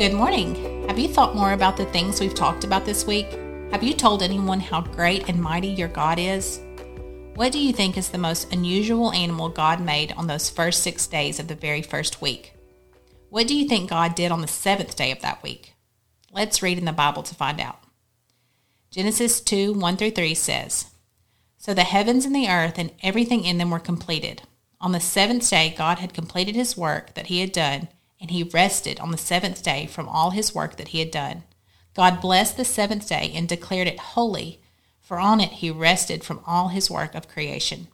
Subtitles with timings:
[0.00, 0.88] Good morning.
[0.88, 3.30] Have you thought more about the things we've talked about this week?
[3.70, 6.58] Have you told anyone how great and mighty your God is?
[7.34, 11.06] What do you think is the most unusual animal God made on those first six
[11.06, 12.54] days of the very first week?
[13.28, 15.74] What do you think God did on the seventh day of that week?
[16.32, 17.80] Let's read in the Bible to find out.
[18.90, 20.86] Genesis 2 1 through 3 says,
[21.58, 24.44] So the heavens and the earth and everything in them were completed.
[24.80, 27.88] On the seventh day, God had completed his work that he had done,
[28.20, 31.44] and he rested on the seventh day from all his work that he had done.
[31.94, 34.60] God blessed the seventh day and declared it holy,
[35.00, 37.88] for on it he rested from all his work of creation.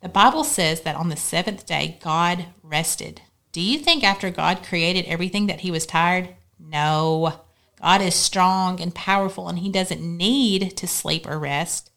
[0.00, 3.22] The Bible says that on the seventh day, God rested.
[3.52, 6.30] Do you think after God created everything that he was tired?
[6.58, 7.40] No.
[7.80, 11.90] God is strong and powerful, and he doesn't need to sleep or rest.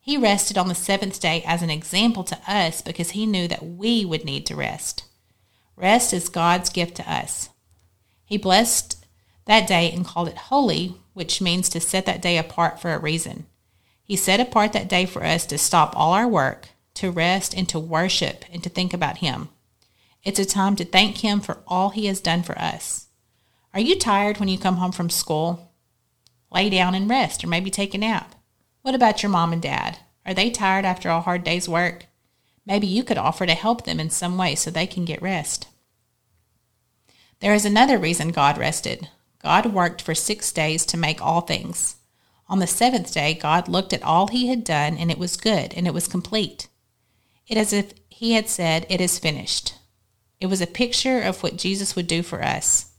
[0.00, 3.64] He rested on the seventh day as an example to us because he knew that
[3.64, 5.04] we would need to rest.
[5.78, 7.50] Rest is God's gift to us.
[8.24, 9.06] He blessed
[9.44, 12.98] that day and called it holy, which means to set that day apart for a
[12.98, 13.46] reason.
[14.02, 17.68] He set apart that day for us to stop all our work, to rest, and
[17.68, 19.50] to worship and to think about Him.
[20.24, 23.06] It's a time to thank Him for all He has done for us.
[23.72, 25.72] Are you tired when you come home from school?
[26.50, 28.34] Lay down and rest, or maybe take a nap.
[28.82, 30.00] What about your mom and dad?
[30.26, 32.06] Are they tired after a hard day's work?
[32.68, 35.66] Maybe you could offer to help them in some way so they can get rest.
[37.40, 39.08] There is another reason God rested.
[39.42, 41.96] God worked for six days to make all things.
[42.48, 45.74] On the seventh day, God looked at all he had done, and it was good,
[45.74, 46.68] and it was complete.
[47.48, 49.74] It is as if he had said, It is finished.
[50.40, 52.92] It was a picture of what Jesus would do for us.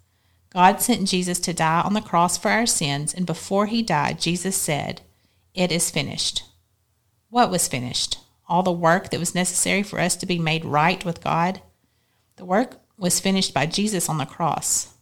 [0.51, 4.19] God sent Jesus to die on the cross for our sins, and before he died,
[4.19, 5.01] Jesus said,
[5.53, 6.43] it is finished.
[7.29, 8.17] What was finished?
[8.49, 11.61] All the work that was necessary for us to be made right with God?
[12.37, 14.95] The work was finished by Jesus on the cross.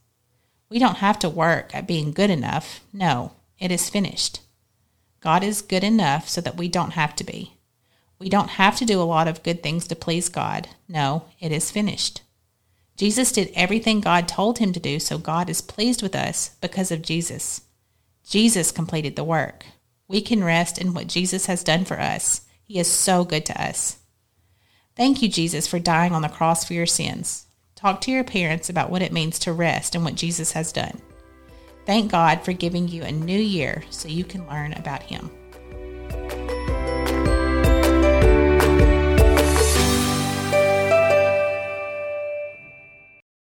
[0.70, 2.82] We don't have to work at being good enough.
[2.92, 4.42] No, it is finished.
[5.22, 7.54] God is good enough so that we don't have to be.
[8.20, 10.68] We don't have to do a lot of good things to please God.
[10.90, 12.22] No, it is finished.
[12.98, 16.92] Jesus did everything God told him to do, so God is pleased with us because
[16.92, 17.62] of Jesus.
[18.28, 19.66] Jesus completed the work.
[20.08, 22.42] We can rest in what Jesus has done for us.
[22.68, 23.98] He is so good to us.
[24.98, 27.46] Thank you, Jesus, for dying on the cross for your sins.
[27.76, 31.02] Talk to your parents about what it means to rest and what Jesus has done.
[31.86, 35.32] Thank God for giving you a new year so you can learn about Him.